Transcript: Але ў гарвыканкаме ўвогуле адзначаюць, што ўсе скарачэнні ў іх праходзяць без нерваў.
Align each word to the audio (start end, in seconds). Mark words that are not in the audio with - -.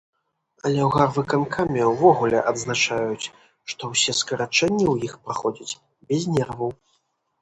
Але 0.65 0.79
ў 0.83 0.89
гарвыканкаме 0.95 1.81
ўвогуле 1.91 2.39
адзначаюць, 2.51 3.29
што 3.75 3.83
ўсе 3.93 4.17
скарачэнні 4.23 4.83
ў 4.93 5.09
іх 5.09 5.13
праходзяць 5.29 5.79
без 6.11 6.21
нерваў. 6.39 6.77